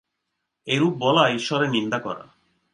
এরূপ 0.67 0.93
বলা 0.99 1.29
ঈশ্বরের 1.29 1.69
নিন্দা 1.69 1.99
করা। 1.99 2.25